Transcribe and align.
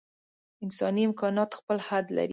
انساني 0.63 1.01
امکانات 1.09 1.51
خپل 1.59 1.77
حد 1.87 2.05
لري. 2.17 2.29